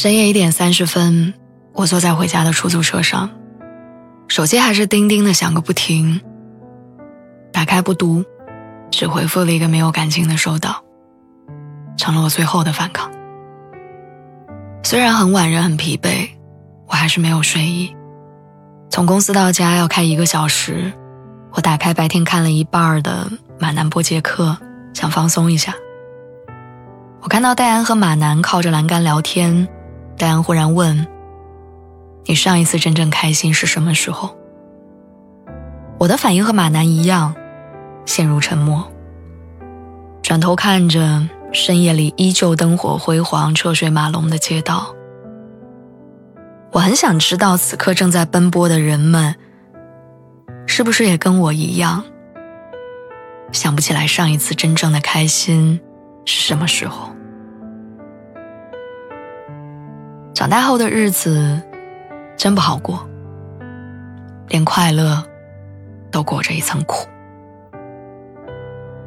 [0.00, 1.34] 深夜一点三十分，
[1.72, 3.30] 我坐在回家的出租车上，
[4.28, 6.20] 手机还是叮叮的响个不停。
[7.52, 8.24] 打开不读，
[8.92, 10.84] 只回复了一个没有感情的收到，
[11.96, 13.10] 成了我最后的反抗。
[14.84, 16.28] 虽然很晚，人很疲惫，
[16.86, 17.92] 我还是没有睡意。
[18.90, 20.92] 从公司到家要开一个小时，
[21.50, 24.56] 我打开白天看了一半的马南波杰克，
[24.94, 25.74] 想放松一下。
[27.20, 29.68] 我看到戴安和马南靠着栏杆聊天。
[30.18, 31.06] 戴安忽然问
[32.26, 34.36] ：“你上一次真正开心是什么时候？”
[35.98, 37.34] 我的反应和马南一样，
[38.04, 38.86] 陷入沉默。
[40.22, 44.94] 转头看着深夜里依旧灯火辉煌、车水马龙的街道，
[46.72, 49.34] 我很想知道此刻正在奔波的人们，
[50.66, 52.04] 是不是也跟我一样，
[53.52, 55.80] 想不起来上一次真正的开心
[56.24, 57.10] 是什么时候。
[60.38, 61.60] 长大后的日子
[62.36, 63.04] 真不好过，
[64.46, 65.20] 连快乐
[66.12, 67.08] 都裹着一层苦。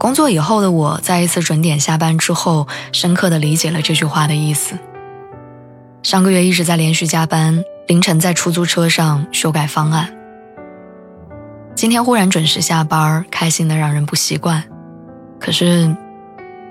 [0.00, 4.76] 工作以后的我，在一次准点下班之后，深刻的理解了这句话的意思。
[6.02, 10.12] 上个月一直在连续加班，凌晨在出租车上修改方案。
[11.76, 14.60] 今天忽然准时下班，开心的让人不习惯。
[15.38, 15.96] 可是，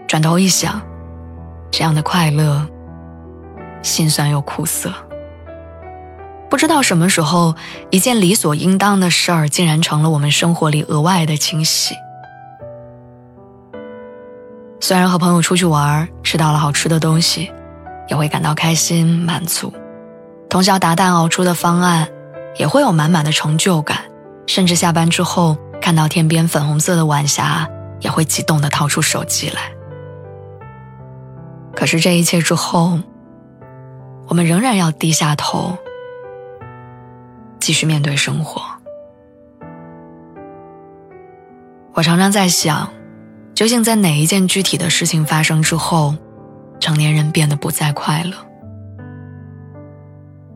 [0.09, 0.81] 转头一想，
[1.71, 2.67] 这样的快乐。
[3.81, 4.93] 心酸又苦涩，
[6.49, 7.55] 不知道什么时候，
[7.89, 11.95] 一件理所应当的事儿，竟然成了我们生活里额外的惊喜。
[14.79, 17.51] 虽然和朋友出去玩，吃到了好吃的东西，
[18.09, 19.71] 也会感到开心满足；
[20.49, 22.07] 通宵达旦熬出的方案，
[22.57, 23.97] 也会有满满的成就感；
[24.47, 27.67] 甚至下班之后看到天边粉红色的晚霞，
[27.99, 29.71] 也会激动地掏出手机来。
[31.75, 32.99] 可是这一切之后，
[34.31, 35.77] 我们仍然要低下头，
[37.59, 38.61] 继续面对生活。
[41.91, 42.89] 我常常在想，
[43.53, 46.15] 究竟在哪一件具体的事情发生之后，
[46.79, 48.31] 成年人变得不再快乐？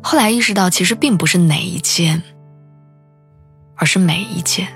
[0.01, 2.23] 后来意识到，其实并不是哪一件，
[3.75, 4.69] 而是每一件。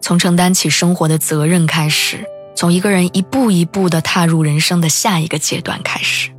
[0.00, 2.24] 从承担起生活的责任开始，
[2.56, 6.33] 从一个人一步一步的踏入人生的下一个阶段开始。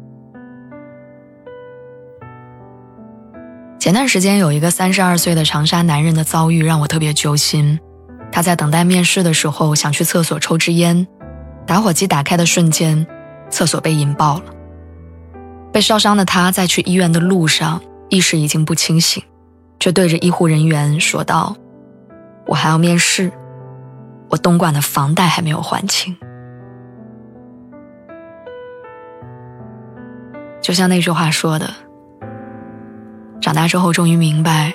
[3.85, 7.79] 前段时间有一个三十二岁的长沙男人的遭遇让我特别揪心。
[8.31, 11.05] 他在等待面试的时候想去厕所抽支烟，
[11.67, 13.05] 打火机打开的瞬间，
[13.51, 14.45] 厕所被引爆了。
[15.71, 17.79] 被烧伤的他在去医院的路上
[18.09, 19.21] 意识已经不清醒，
[19.79, 21.55] 却对着医护人员说道
[22.47, 23.31] ：“我还要面试，
[24.31, 26.17] 我东莞的房贷还没有还清。”
[30.59, 31.84] 就像那句话说的。
[33.45, 34.73] 长大之后，终于明白，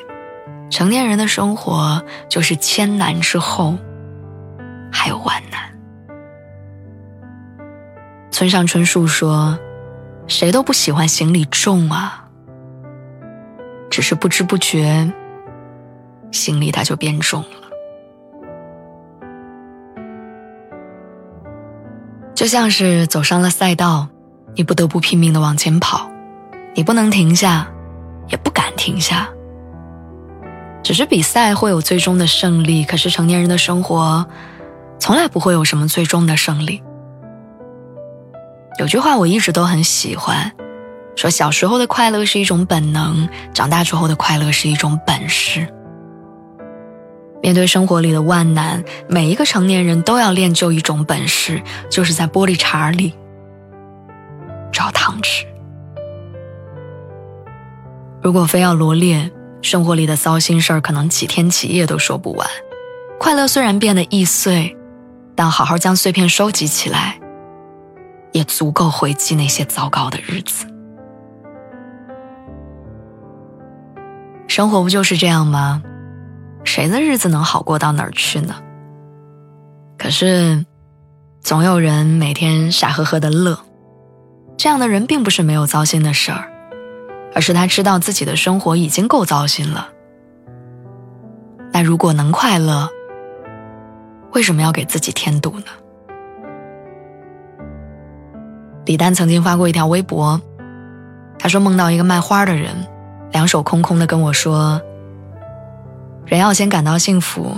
[0.71, 3.77] 成年人的生活就是千难之后
[4.93, 5.61] 还有万难。
[8.31, 9.59] 村上春树说
[10.29, 12.29] ：“谁都不喜欢行李重啊，
[13.91, 15.13] 只是不知不觉，
[16.31, 17.49] 行李它就变重了。”
[22.37, 24.07] 就像是走上了赛道，
[24.55, 26.09] 你不得不拼命的往前跑，
[26.77, 27.69] 你不能停下。
[28.81, 29.29] 停下。
[30.83, 34.27] 只是比赛会有最终的胜利，可是成年人的生活，
[34.99, 36.83] 从来不会有什么最终的胜利。
[38.79, 40.51] 有句话我一直都很喜欢，
[41.15, 45.69] 说小时候的快乐是一种本能，长大之后的快乐是一种本事。
[47.43, 51.61] 面对生活里的万难，每一个成年人都要练就一种本事，
[51.91, 53.13] 就是在玻璃碴里
[54.73, 55.45] 找糖吃。
[58.23, 59.31] 如果非要罗列
[59.63, 62.47] 生活里的糟心事儿，可能几天几夜都说不完。
[63.19, 64.77] 快乐虽然变得易碎，
[65.35, 67.19] 但好好将碎片收集起来，
[68.33, 70.67] 也足够回击那些糟糕的日子。
[74.49, 75.83] 生活不就是这样吗？
[76.65, 78.57] 谁的日子能好过到哪儿去呢？
[79.97, 80.65] 可是，
[81.41, 83.59] 总有人每天傻呵呵的乐。
[84.59, 86.50] 这样的人并不是没有糟心的事儿，
[87.35, 89.89] 而是他知道自己的生活已经够糟心了。
[91.73, 92.89] 那如果能快乐，
[94.33, 95.67] 为什么要给自己添堵呢？
[98.87, 100.41] 李丹曾经发过一条微博，
[101.39, 102.75] 他说梦到一个卖花的人，
[103.31, 104.81] 两手空空的跟我说
[106.27, 107.55] ：“人要先感到幸福，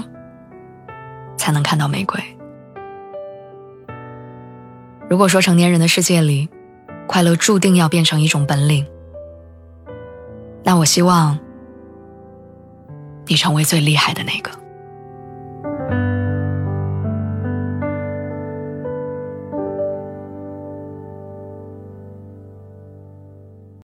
[1.39, 2.21] 才能看到玫瑰。”
[5.09, 6.51] 如果说成年人的世界里，
[7.07, 8.87] 快乐注定要变成一种本领，
[10.65, 11.39] 那我希望
[13.27, 14.62] 你成为最厉害的那个。